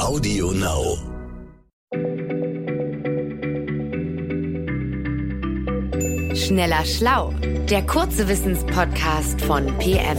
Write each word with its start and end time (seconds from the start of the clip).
Audio 0.00 0.50
Now. 0.52 0.96
Schneller 6.34 6.84
Schlau, 6.86 7.34
der 7.68 7.82
kurze 7.82 8.26
Wissenspodcast 8.26 9.42
von 9.42 9.66
PM. 9.76 10.16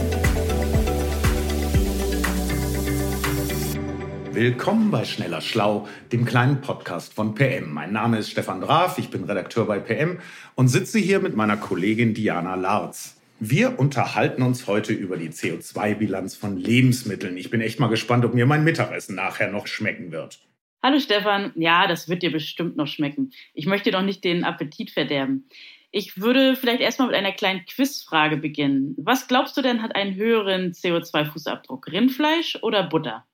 Willkommen 4.30 4.92
bei 4.92 5.04
Schneller 5.04 5.40
Schlau, 5.40 5.88
dem 6.12 6.24
kleinen 6.24 6.60
Podcast 6.60 7.12
von 7.12 7.34
PM. 7.34 7.72
Mein 7.72 7.92
Name 7.92 8.18
ist 8.18 8.30
Stefan 8.30 8.60
Draf, 8.60 8.98
ich 8.98 9.10
bin 9.10 9.24
Redakteur 9.24 9.66
bei 9.66 9.80
PM 9.80 10.20
und 10.54 10.68
sitze 10.68 11.00
hier 11.00 11.18
mit 11.18 11.34
meiner 11.34 11.56
Kollegin 11.56 12.14
Diana 12.14 12.54
Larz. 12.54 13.16
Wir 13.44 13.80
unterhalten 13.80 14.40
uns 14.42 14.68
heute 14.68 14.92
über 14.92 15.16
die 15.16 15.30
CO2-Bilanz 15.30 16.36
von 16.36 16.56
Lebensmitteln. 16.56 17.36
Ich 17.36 17.50
bin 17.50 17.60
echt 17.60 17.80
mal 17.80 17.88
gespannt, 17.88 18.24
ob 18.24 18.34
mir 18.34 18.46
mein 18.46 18.62
Mittagessen 18.62 19.16
nachher 19.16 19.50
noch 19.50 19.66
schmecken 19.66 20.12
wird. 20.12 20.38
Hallo 20.80 21.00
Stefan, 21.00 21.50
ja, 21.56 21.88
das 21.88 22.08
wird 22.08 22.22
dir 22.22 22.30
bestimmt 22.30 22.76
noch 22.76 22.86
schmecken. 22.86 23.32
Ich 23.52 23.66
möchte 23.66 23.90
doch 23.90 24.02
nicht 24.02 24.22
den 24.22 24.44
Appetit 24.44 24.92
verderben. 24.92 25.48
Ich 25.90 26.20
würde 26.20 26.54
vielleicht 26.54 26.80
erstmal 26.80 27.08
mit 27.08 27.16
einer 27.16 27.32
kleinen 27.32 27.66
Quizfrage 27.66 28.36
beginnen. 28.36 28.94
Was 28.96 29.26
glaubst 29.26 29.56
du 29.56 29.60
denn 29.60 29.82
hat 29.82 29.96
einen 29.96 30.14
höheren 30.14 30.70
CO2-Fußabdruck? 30.70 31.90
Rindfleisch 31.90 32.60
oder 32.62 32.84
Butter? 32.84 33.26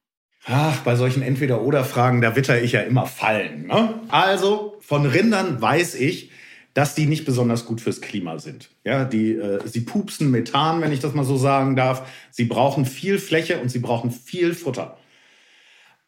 Ach, 0.46 0.80
bei 0.84 0.96
solchen 0.96 1.20
Entweder-Oder-Fragen, 1.20 2.22
da 2.22 2.34
witter 2.34 2.62
ich 2.62 2.72
ja 2.72 2.80
immer 2.80 3.04
Fallen. 3.04 3.66
Ne? 3.66 4.00
Also, 4.08 4.78
von 4.80 5.04
Rindern 5.04 5.60
weiß 5.60 5.96
ich, 5.96 6.30
dass 6.74 6.94
die 6.94 7.06
nicht 7.06 7.24
besonders 7.24 7.64
gut 7.64 7.80
fürs 7.80 8.00
Klima 8.00 8.38
sind. 8.38 8.70
Ja, 8.84 9.04
die, 9.04 9.32
äh, 9.32 9.66
sie 9.66 9.80
pupsen 9.80 10.30
Methan, 10.30 10.80
wenn 10.80 10.92
ich 10.92 11.00
das 11.00 11.14
mal 11.14 11.24
so 11.24 11.36
sagen 11.36 11.76
darf. 11.76 12.08
Sie 12.30 12.44
brauchen 12.44 12.84
viel 12.84 13.18
Fläche 13.18 13.58
und 13.60 13.68
sie 13.68 13.80
brauchen 13.80 14.10
viel 14.10 14.54
Futter. 14.54 14.96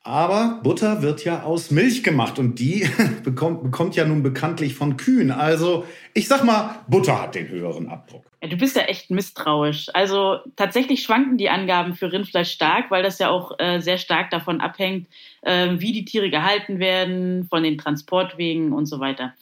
Aber 0.03 0.61
Butter 0.63 1.03
wird 1.03 1.25
ja 1.25 1.43
aus 1.43 1.71
Milch 1.71 2.03
gemacht 2.03 2.39
und 2.39 2.59
die 2.59 2.89
bekommt, 3.25 3.63
bekommt 3.63 3.97
ja 3.97 4.07
nun 4.07 4.23
bekanntlich 4.23 4.75
von 4.75 4.97
Kühen. 4.97 5.31
Also 5.31 5.87
ich 6.15 6.27
sag 6.27 6.43
mal, 6.43 6.83
Butter 6.89 7.21
hat 7.21 7.35
den 7.35 7.49
höheren 7.49 7.89
Abdruck. 7.89 8.25
Ja, 8.43 8.49
du 8.49 8.57
bist 8.57 8.77
ja 8.77 8.83
echt 8.83 9.11
misstrauisch. 9.11 9.91
Also 9.93 10.39
tatsächlich 10.57 11.03
schwanken 11.03 11.37
die 11.37 11.51
Angaben 11.51 11.95
für 11.95 12.11
Rindfleisch 12.11 12.51
stark, 12.51 12.91
weil 12.91 13.03
das 13.03 13.19
ja 13.19 13.29
auch 13.29 13.59
äh, 13.59 13.81
sehr 13.81 13.99
stark 13.99 14.31
davon 14.31 14.63
abhängt, 14.63 15.07
äh, 15.43 15.75
wie 15.79 15.93
die 15.93 16.07
Tiere 16.07 16.31
gehalten 16.31 16.79
werden, 16.79 17.47
von 17.51 17.63
den 17.63 17.77
Transportwegen 17.77 18.73
und 18.73 18.87
so 18.87 19.01
weiter. 19.01 19.35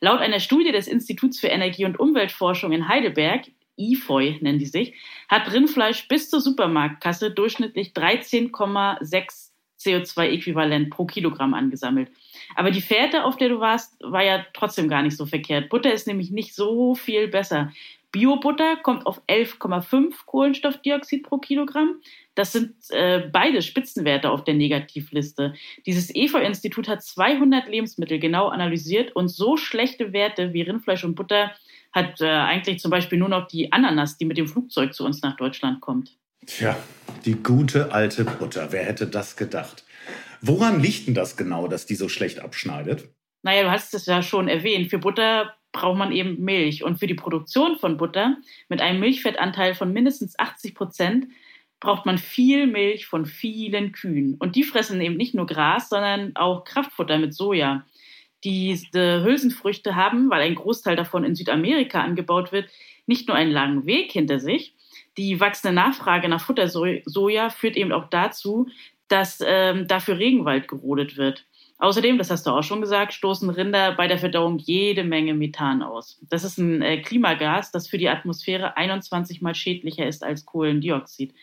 Laut 0.00 0.20
einer 0.20 0.40
Studie 0.40 0.72
des 0.72 0.88
Instituts 0.88 1.38
für 1.38 1.48
Energie- 1.48 1.84
und 1.84 2.00
Umweltforschung 2.00 2.72
in 2.72 2.88
Heidelberg, 2.88 3.42
IFOI 3.76 4.38
nennen 4.40 4.58
die 4.58 4.66
sich, 4.66 4.94
hat 5.28 5.52
Rindfleisch 5.52 6.08
bis 6.08 6.30
zur 6.30 6.40
Supermarktkasse 6.40 7.30
durchschnittlich 7.30 7.92
13,6 7.92 9.45
CO2-Äquivalent 9.80 10.90
pro 10.90 11.06
Kilogramm 11.06 11.54
angesammelt. 11.54 12.10
Aber 12.54 12.70
die 12.70 12.80
Fährte, 12.80 13.24
auf 13.24 13.36
der 13.36 13.48
du 13.50 13.60
warst, 13.60 13.96
war 14.00 14.22
ja 14.22 14.44
trotzdem 14.52 14.88
gar 14.88 15.02
nicht 15.02 15.16
so 15.16 15.26
verkehrt. 15.26 15.68
Butter 15.68 15.92
ist 15.92 16.06
nämlich 16.06 16.30
nicht 16.30 16.54
so 16.54 16.94
viel 16.94 17.28
besser. 17.28 17.72
Biobutter 18.12 18.76
kommt 18.76 19.06
auf 19.06 19.20
11,5 19.28 20.24
Kohlenstoffdioxid 20.24 21.22
pro 21.22 21.38
Kilogramm. 21.38 22.00
Das 22.34 22.52
sind 22.52 22.74
äh, 22.90 23.28
beide 23.30 23.60
Spitzenwerte 23.60 24.30
auf 24.30 24.44
der 24.44 24.54
Negativliste. 24.54 25.54
Dieses 25.84 26.14
EVA-Institut 26.14 26.88
hat 26.88 27.02
200 27.02 27.68
Lebensmittel 27.68 28.18
genau 28.18 28.48
analysiert 28.48 29.14
und 29.14 29.28
so 29.28 29.56
schlechte 29.56 30.14
Werte 30.14 30.54
wie 30.54 30.62
Rindfleisch 30.62 31.04
und 31.04 31.14
Butter 31.14 31.52
hat 31.92 32.20
äh, 32.20 32.26
eigentlich 32.26 32.78
zum 32.78 32.90
Beispiel 32.90 33.18
nur 33.18 33.28
noch 33.28 33.48
die 33.48 33.72
Ananas, 33.72 34.16
die 34.16 34.24
mit 34.24 34.38
dem 34.38 34.46
Flugzeug 34.46 34.94
zu 34.94 35.04
uns 35.04 35.22
nach 35.22 35.36
Deutschland 35.36 35.80
kommt. 35.80 36.16
Tja, 36.46 36.76
die 37.24 37.34
gute 37.34 37.92
alte 37.92 38.24
Butter. 38.24 38.70
Wer 38.70 38.84
hätte 38.84 39.06
das 39.06 39.36
gedacht? 39.36 39.84
Woran 40.40 40.80
liegt 40.80 41.08
denn 41.08 41.14
das 41.14 41.36
genau, 41.36 41.66
dass 41.66 41.86
die 41.86 41.96
so 41.96 42.08
schlecht 42.08 42.40
abschneidet? 42.40 43.08
Naja, 43.42 43.64
du 43.64 43.70
hast 43.70 43.94
es 43.94 44.06
ja 44.06 44.22
schon 44.22 44.48
erwähnt. 44.48 44.88
Für 44.88 44.98
Butter 44.98 45.54
braucht 45.72 45.98
man 45.98 46.12
eben 46.12 46.42
Milch. 46.42 46.84
Und 46.84 46.98
für 46.98 47.06
die 47.06 47.14
Produktion 47.14 47.76
von 47.76 47.96
Butter 47.96 48.36
mit 48.68 48.80
einem 48.80 49.00
Milchfettanteil 49.00 49.74
von 49.74 49.92
mindestens 49.92 50.38
80 50.38 50.74
Prozent 50.74 51.26
braucht 51.80 52.06
man 52.06 52.18
viel 52.18 52.66
Milch 52.66 53.06
von 53.06 53.26
vielen 53.26 53.92
Kühen. 53.92 54.36
Und 54.38 54.56
die 54.56 54.62
fressen 54.62 55.00
eben 55.00 55.16
nicht 55.16 55.34
nur 55.34 55.46
Gras, 55.46 55.88
sondern 55.88 56.34
auch 56.36 56.64
Kraftfutter 56.64 57.18
mit 57.18 57.34
Soja. 57.34 57.84
Diese 58.44 59.22
Hülsenfrüchte 59.24 59.96
haben, 59.96 60.30
weil 60.30 60.42
ein 60.42 60.54
Großteil 60.54 60.96
davon 60.96 61.24
in 61.24 61.34
Südamerika 61.34 62.00
angebaut 62.00 62.52
wird, 62.52 62.70
nicht 63.06 63.28
nur 63.28 63.36
einen 63.36 63.52
langen 63.52 63.86
Weg 63.86 64.12
hinter 64.12 64.40
sich. 64.40 64.74
Die 65.18 65.40
wachsende 65.40 65.74
Nachfrage 65.74 66.28
nach 66.28 66.40
Futtersoja 66.40 67.50
führt 67.50 67.76
eben 67.76 67.92
auch 67.92 68.08
dazu, 68.08 68.68
dass 69.08 69.42
ähm, 69.44 69.86
dafür 69.86 70.18
Regenwald 70.18 70.68
gerodet 70.68 71.16
wird. 71.16 71.46
Außerdem, 71.78 72.16
das 72.16 72.30
hast 72.30 72.46
du 72.46 72.50
auch 72.50 72.62
schon 72.62 72.80
gesagt, 72.80 73.12
stoßen 73.12 73.50
Rinder 73.50 73.92
bei 73.92 74.08
der 74.08 74.18
Verdauung 74.18 74.58
jede 74.58 75.04
Menge 75.04 75.34
Methan 75.34 75.82
aus. 75.82 76.18
Das 76.28 76.42
ist 76.42 76.56
ein 76.58 76.80
äh, 76.80 77.02
Klimagas, 77.02 77.70
das 77.70 77.86
für 77.86 77.98
die 77.98 78.08
Atmosphäre 78.08 78.76
21 78.78 79.42
mal 79.42 79.54
schädlicher 79.54 80.06
ist 80.06 80.24
als 80.24 80.46
Kohlendioxid. 80.46 81.34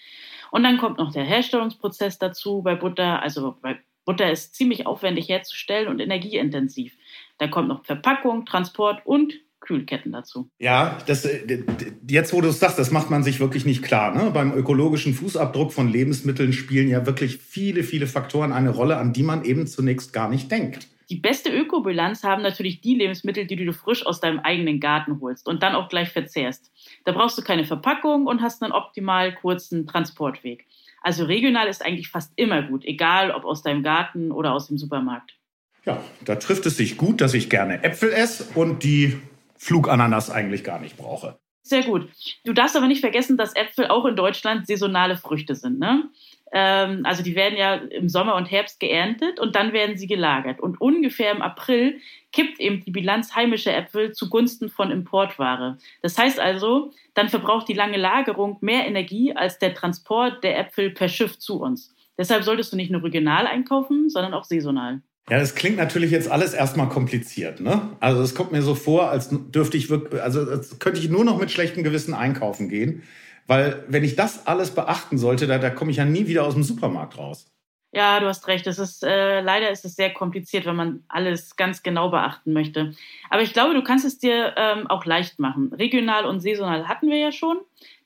Und 0.50 0.63
dann 0.63 0.79
kommt 0.79 0.97
noch 0.97 1.11
der 1.11 1.23
Herstellungsprozess 1.23 2.17
dazu 2.17 2.63
bei 2.63 2.75
Butter. 2.75 3.22
Also 3.22 3.57
bei 3.61 3.79
Butter 4.05 4.31
ist 4.31 4.55
ziemlich 4.55 4.88
aufwendig 4.88 5.29
herzustellen 5.29 5.88
und 5.88 6.00
energieintensiv. 6.00 6.97
Da 7.38 7.47
kommt 7.47 7.67
noch 7.67 7.85
Verpackung, 7.85 8.45
Transport 8.45 9.05
und 9.05 9.34
Kühlketten 9.63 10.12
dazu. 10.12 10.50
Ja, 10.59 11.00
das, 11.07 11.25
äh, 11.25 11.63
jetzt 12.07 12.34
wo 12.34 12.41
du 12.41 12.50
es 12.50 12.59
sagst, 12.59 12.78
das 12.78 12.91
macht 12.91 13.09
man 13.09 13.24
sich 13.24 13.40
wirklich 13.40 13.66
nicht 13.66 13.81
klar. 13.81 14.13
Ne? 14.13 14.29
Beim 14.31 14.53
ökologischen 14.53 15.13
Fußabdruck 15.13 15.74
von 15.74 15.88
Lebensmitteln 15.88 16.53
spielen 16.53 16.90
ja 16.90 17.06
wirklich 17.06 17.38
viele, 17.38 17.84
viele 17.84 18.07
Faktoren 18.07 18.52
eine 18.52 18.69
Rolle, 18.69 18.97
an 18.97 19.13
die 19.13 19.23
man 19.23 19.46
eben 19.46 19.66
zunächst 19.66 20.13
gar 20.13 20.29
nicht 20.29 20.52
denkt. 20.52 20.88
Die 21.09 21.19
beste 21.19 21.50
Ökobilanz 21.50 22.23
haben 22.23 22.41
natürlich 22.41 22.81
die 22.81 22.96
Lebensmittel, 22.96 23.46
die 23.46 23.56
du 23.56 23.73
frisch 23.73 24.06
aus 24.06 24.19
deinem 24.19 24.40
eigenen 24.40 24.79
Garten 24.79 25.19
holst 25.22 25.47
und 25.47 25.62
dann 25.62 25.75
auch 25.75 25.90
gleich 25.90 26.09
verzehrst. 26.09 26.72
Da 27.06 27.12
brauchst 27.12 27.38
du 27.38 27.41
keine 27.41 27.66
Verpackung 27.66 28.25
und 28.25 28.41
hast 28.41 28.63
einen 28.63 28.72
optimal 28.72 29.34
kurzen 29.35 29.85
Transportweg. 29.85 30.66
Also 31.02 31.25
regional 31.25 31.68
ist 31.68 31.85
eigentlich 31.85 32.09
fast 32.09 32.31
immer 32.38 32.63
gut, 32.63 32.85
egal 32.85 33.31
ob 33.31 33.44
aus 33.44 33.62
deinem 33.62 33.84
Garten 33.84 34.31
oder 34.31 34.53
aus 34.53 34.68
dem 34.68 34.78
Supermarkt. 34.78 35.38
Ja, 35.85 36.02
da 36.23 36.35
trifft 36.35 36.66
es 36.66 36.78
sich 36.78 36.96
gut, 36.96 37.19
dass 37.19 37.34
ich 37.34 37.50
gerne 37.50 37.84
Äpfel 37.84 38.13
esse 38.13 38.46
und 38.56 38.84
die 38.84 39.19
Flugananas 39.63 40.29
eigentlich 40.29 40.63
gar 40.63 40.79
nicht 40.79 40.97
brauche. 40.97 41.40
Sehr 41.62 41.84
gut. 41.84 42.09
Du 42.44 42.51
darfst 42.51 42.75
aber 42.75 42.88
nicht 42.88 43.00
vergessen, 43.00 43.38
dass 43.38 43.56
Äpfel 43.56 43.88
auch 43.88 44.06
in 44.06 44.18
Deutschland 44.18 44.68
saisonale 44.68 45.16
Früchte 45.16 45.56
sind. 45.56 45.79
Ne? 45.79 46.09
Ähm, 46.51 47.06
also 47.06 47.24
die 47.24 47.35
werden 47.35 47.57
ja 47.57 47.75
im 47.75 48.09
Sommer 48.09 48.35
und 48.35 48.52
Herbst 48.52 48.81
geerntet 48.81 49.40
und 49.40 49.56
dann 49.56 49.72
werden 49.72 49.97
sie 49.97 50.07
gelagert. 50.07 50.59
Und 50.59 50.81
ungefähr 50.81 51.31
im 51.31 51.41
April 51.41 52.02
kippt 52.34 52.59
eben 52.59 52.84
die 52.84 52.91
Bilanz 52.91 53.34
heimischer 53.34 53.73
Äpfel 53.73 54.12
zugunsten 54.12 54.69
von 54.69 54.91
Importware. 54.91 55.78
Das 56.02 56.18
heißt 56.18 56.41
also, 56.41 56.91
dann 57.13 57.29
verbraucht 57.29 57.69
die 57.69 57.73
lange 57.73 57.97
Lagerung 57.97 58.57
mehr 58.59 58.85
Energie 58.85 59.34
als 59.34 59.57
der 59.59 59.73
Transport 59.73 60.44
der 60.44 60.59
Äpfel 60.59 60.90
per 60.91 61.07
Schiff 61.07 61.40
zu 61.40 61.62
uns. 61.62 61.96
Deshalb 62.18 62.44
solltest 62.44 62.73
du 62.73 62.75
nicht 62.75 62.91
nur 62.91 63.03
regional 63.03 63.47
einkaufen, 63.47 64.09
sondern 64.09 64.34
auch 64.34 64.44
saisonal. 64.44 65.02
Ja, 65.29 65.39
das 65.39 65.56
klingt 65.56 65.78
natürlich 65.78 66.11
jetzt 66.11 66.29
alles 66.29 66.53
erstmal 66.53 66.89
kompliziert, 66.89 67.61
ne? 67.61 67.95
Also 68.01 68.22
es 68.22 68.35
kommt 68.35 68.51
mir 68.51 68.61
so 68.61 68.75
vor, 68.75 69.09
als 69.09 69.29
dürfte 69.31 69.78
ich 69.78 69.89
wirklich, 69.89 70.22
also 70.22 70.41
als 70.41 70.79
könnte 70.79 71.00
ich 71.00 71.09
nur 71.09 71.23
noch 71.23 71.39
mit 71.39 71.50
schlechtem 71.50 71.84
Gewissen 71.84 72.13
einkaufen 72.13 72.67
gehen. 72.67 73.03
Weil 73.47 73.84
wenn 73.88 74.03
ich 74.03 74.16
das 74.16 74.47
alles 74.47 74.72
beachten 74.72 75.17
sollte, 75.17 75.47
da, 75.47 75.59
da 75.59 75.69
komme 75.69 75.91
ich 75.91 75.97
ja 75.97 76.06
nie 76.06 76.28
wieder 76.28 76.44
aus 76.45 76.53
dem 76.56 76.63
Supermarkt 76.63 77.17
raus. 77.17 77.53
Ja, 77.96 78.20
du 78.20 78.26
hast 78.26 78.48
recht. 78.48 78.66
Es 78.66 78.80
ist, 78.80 79.04
äh, 79.04 79.42
leider 79.42 79.70
ist 79.70 79.86
es 79.86 79.96
sehr 79.96 80.12
kompliziert, 80.12 80.66
wenn 80.66 80.76
man 80.76 81.04
alles 81.09 81.56
ganz 81.56 81.84
genau 81.84 82.09
beachten 82.09 82.52
möchte. 82.52 82.96
Aber 83.30 83.44
ich 83.44 83.54
glaube, 83.54 83.76
du 83.76 83.84
kannst 83.84 84.04
es 84.04 84.18
dir 84.18 84.56
ähm, 84.58 84.88
auch 84.88 85.06
leicht 85.06 85.38
machen. 85.38 85.72
Regional 85.72 86.26
und 86.26 86.40
saisonal 86.40 86.88
hatten 86.88 87.12
wir 87.12 87.18
ja 87.18 87.32
schon. 87.32 87.58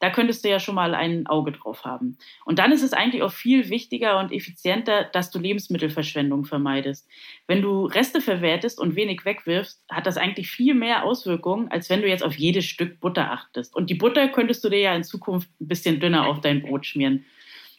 Da 0.02 0.10
könntest 0.10 0.44
du 0.44 0.50
ja 0.50 0.60
schon 0.60 0.76
mal 0.76 0.94
ein 0.94 1.26
Auge 1.28 1.54
drauf 1.54 1.86
haben. 1.86 2.18
Und 2.44 2.60
dann 2.60 2.74
ist 2.74 2.84
es 2.84 2.92
eigentlich 2.92 3.24
auch 3.24 3.32
viel 3.32 3.70
wichtiger 3.70 4.20
und 4.20 4.34
effizienter, 4.34 5.06
dass 5.06 5.32
du 5.32 5.40
Lebensmittelverschwendung 5.40 6.44
vermeidest. 6.44 7.08
Wenn 7.48 7.62
du 7.62 7.86
Reste 7.86 8.20
verwertest 8.20 8.82
und 8.82 8.98
wenig 8.98 9.24
wegwirfst, 9.24 9.86
hat 9.90 10.06
das 10.06 10.18
eigentlich 10.18 10.50
viel 10.50 10.74
mehr 10.74 11.06
Auswirkungen, 11.06 11.72
als 11.72 11.90
wenn 11.90 12.02
du 12.02 12.10
jetzt 12.10 12.26
auf 12.26 12.36
jedes 12.36 12.66
Stück 12.66 13.00
Butter 13.00 13.32
achtest. 13.32 13.74
Und 13.74 13.90
die 13.90 13.96
Butter 13.96 14.28
könntest 14.28 14.66
du 14.66 14.70
dir 14.70 14.82
ja 14.82 14.96
in 14.96 15.06
Zukunft 15.06 15.50
ein 15.62 15.70
bisschen 15.70 16.02
dünner 16.02 16.28
auf 16.28 16.42
dein 16.42 16.62
Brot 16.62 16.86
schmieren. 16.86 17.24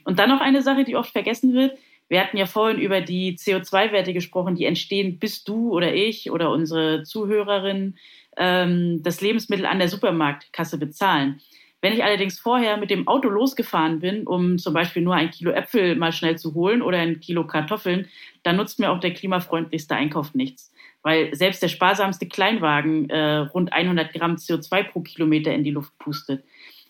Und 0.05 0.19
dann 0.19 0.31
noch 0.31 0.41
eine 0.41 0.63
Sache, 0.63 0.85
die 0.85 0.97
oft 0.97 1.13
vergessen 1.13 1.53
wird 1.53 1.77
wir 2.09 2.21
hatten 2.21 2.37
ja 2.37 2.47
vorhin 2.47 2.81
über 2.81 3.01
die 3.01 3.37
CO2-Werte 3.37 4.13
gesprochen, 4.13 4.55
die 4.57 4.65
entstehen, 4.65 5.19
bis 5.19 5.45
du 5.45 5.71
oder 5.71 5.95
ich 5.95 6.31
oder 6.31 6.51
unsere 6.51 7.03
Zuhörerinnen 7.03 7.99
ähm, 8.37 9.03
das 9.03 9.21
Lebensmittel 9.21 9.67
an 9.67 9.79
der 9.79 9.89
Supermarktkasse 9.89 10.79
bezahlen. 10.79 11.41
Wenn 11.81 11.93
ich 11.93 12.03
allerdings 12.03 12.41
vorher 12.41 12.77
mit 12.77 12.91
dem 12.91 13.07
Auto 13.07 13.29
losgefahren 13.29 14.01
bin, 14.01 14.27
um 14.27 14.59
zum 14.59 14.75
Beispiel 14.75 15.03
nur 15.03 15.15
ein 15.15 15.31
Kilo 15.31 15.53
Äpfel 15.53 15.95
mal 15.95 16.13
schnell 16.13 16.37
zu 16.37 16.55
holen 16.55 16.83
oder 16.83 16.99
ein 16.99 17.21
Kilo 17.21 17.47
Kartoffeln, 17.47 18.09
dann 18.43 18.57
nutzt 18.57 18.81
mir 18.81 18.91
auch 18.91 18.99
der 18.99 19.15
klimafreundlichste 19.15 19.95
Einkauf 19.95 20.35
nichts. 20.35 20.73
Weil 21.03 21.33
selbst 21.37 21.63
der 21.63 21.69
sparsamste 21.69 22.27
Kleinwagen 22.27 23.09
äh, 23.11 23.39
rund 23.39 23.73
100 23.73 24.13
Gramm 24.13 24.35
CO2 24.35 24.91
pro 24.91 25.01
Kilometer 25.03 25.55
in 25.55 25.63
die 25.63 25.71
Luft 25.71 25.97
pustet. 25.99 26.43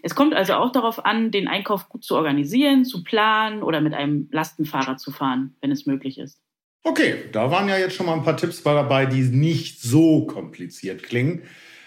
Es 0.02 0.14
kommt 0.14 0.34
also 0.34 0.54
auch 0.54 0.72
darauf 0.72 1.04
an, 1.04 1.30
den 1.30 1.48
Einkauf 1.48 1.88
gut 1.88 2.04
zu 2.04 2.14
organisieren, 2.14 2.84
zu 2.84 3.02
planen 3.02 3.62
oder 3.62 3.80
mit 3.80 3.94
einem 3.94 4.28
Lastenfahrer 4.30 4.96
zu 4.96 5.10
fahren, 5.10 5.56
wenn 5.60 5.70
es 5.70 5.86
möglich 5.86 6.18
ist. 6.18 6.40
Okay, 6.84 7.24
da 7.32 7.50
waren 7.50 7.68
ja 7.68 7.76
jetzt 7.76 7.96
schon 7.96 8.06
mal 8.06 8.14
ein 8.14 8.22
paar 8.22 8.36
Tipps 8.36 8.62
dabei, 8.62 9.06
die 9.06 9.22
nicht 9.22 9.82
so 9.82 10.26
kompliziert 10.26 11.02
klingen. 11.02 11.42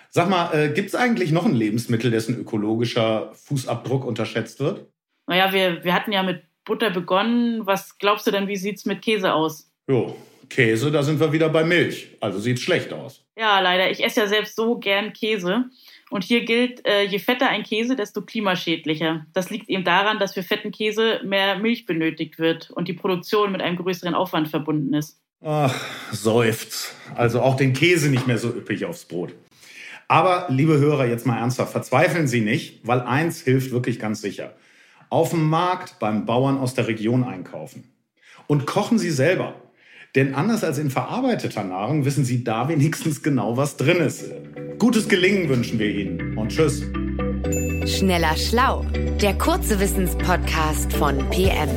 Sag 0.09 0.29
mal, 0.29 0.53
äh, 0.53 0.73
gibt 0.73 0.89
es 0.89 0.95
eigentlich 0.95 1.31
noch 1.31 1.45
ein 1.45 1.55
Lebensmittel, 1.55 2.11
dessen 2.11 2.37
ökologischer 2.37 3.31
Fußabdruck 3.33 4.03
unterschätzt 4.05 4.59
wird? 4.59 4.87
Naja, 5.27 5.53
wir, 5.53 5.83
wir 5.85 5.93
hatten 5.93 6.11
ja 6.11 6.21
mit 6.21 6.43
Butter 6.65 6.89
begonnen. 6.89 7.65
Was 7.65 7.97
glaubst 7.97 8.27
du 8.27 8.31
denn, 8.31 8.49
wie 8.49 8.57
sieht 8.57 8.77
es 8.77 8.85
mit 8.85 9.01
Käse 9.01 9.33
aus? 9.33 9.71
Jo, 9.87 10.17
Käse, 10.49 10.91
da 10.91 11.01
sind 11.01 11.19
wir 11.19 11.31
wieder 11.31 11.47
bei 11.49 11.63
Milch. 11.63 12.17
Also 12.19 12.39
sieht 12.39 12.59
schlecht 12.59 12.91
aus. 12.91 13.25
Ja, 13.37 13.59
leider. 13.59 13.89
Ich 13.89 14.03
esse 14.03 14.21
ja 14.21 14.27
selbst 14.27 14.55
so 14.55 14.77
gern 14.77 15.13
Käse. 15.13 15.65
Und 16.09 16.25
hier 16.25 16.43
gilt, 16.43 16.85
äh, 16.85 17.03
je 17.03 17.19
fetter 17.19 17.47
ein 17.47 17.63
Käse, 17.63 17.95
desto 17.95 18.21
klimaschädlicher. 18.21 19.25
Das 19.33 19.49
liegt 19.49 19.69
eben 19.69 19.85
daran, 19.85 20.19
dass 20.19 20.33
für 20.33 20.43
fetten 20.43 20.71
Käse 20.71 21.21
mehr 21.23 21.57
Milch 21.57 21.85
benötigt 21.85 22.37
wird 22.37 22.69
und 22.71 22.89
die 22.89 22.93
Produktion 22.93 23.51
mit 23.51 23.61
einem 23.61 23.77
größeren 23.77 24.13
Aufwand 24.13 24.49
verbunden 24.49 24.93
ist. 24.93 25.21
Ach, 25.41 25.73
seufzt. 26.11 26.93
Also 27.15 27.41
auch 27.41 27.55
den 27.55 27.73
Käse 27.73 28.09
nicht 28.09 28.27
mehr 28.27 28.37
so 28.37 28.49
üppig 28.49 28.85
aufs 28.85 29.05
Brot. 29.05 29.33
Aber, 30.09 30.47
liebe 30.49 30.77
Hörer, 30.77 31.05
jetzt 31.05 31.25
mal 31.25 31.37
ernsthaft, 31.37 31.71
verzweifeln 31.71 32.27
Sie 32.27 32.41
nicht, 32.41 32.85
weil 32.85 32.99
eins 32.99 33.41
hilft 33.41 33.71
wirklich 33.71 33.97
ganz 33.97 34.21
sicher. 34.21 34.57
Auf 35.09 35.29
dem 35.29 35.49
Markt 35.49 35.99
beim 35.99 36.25
Bauern 36.25 36.57
aus 36.57 36.73
der 36.73 36.87
Region 36.87 37.23
einkaufen. 37.23 37.89
Und 38.47 38.67
kochen 38.67 38.99
Sie 38.99 39.09
selber. 39.09 39.55
Denn 40.15 40.35
anders 40.35 40.63
als 40.65 40.77
in 40.77 40.89
verarbeiteter 40.89 41.63
Nahrung 41.63 42.03
wissen 42.03 42.25
Sie 42.25 42.43
da 42.43 42.67
wenigstens 42.67 43.23
genau, 43.23 43.55
was 43.55 43.77
drin 43.77 43.97
ist. 43.97 44.25
Gutes 44.77 45.07
Gelingen 45.07 45.47
wünschen 45.47 45.79
wir 45.79 45.89
Ihnen 45.89 46.37
und 46.37 46.49
tschüss. 46.49 46.83
Schneller 47.85 48.35
Schlau, 48.35 48.85
der 49.21 49.37
kurze 49.37 49.79
Wissenspodcast 49.79 50.91
von 50.93 51.17
PM. 51.29 51.69